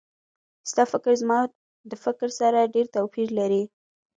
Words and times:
ستا 0.69 0.83
فکر 0.91 1.13
زما 1.21 1.39
د 1.91 1.91
فکر 2.03 2.29
سره 2.39 2.59
ډېر 2.75 2.85
توپیر 2.95 3.27
لري 3.39 3.63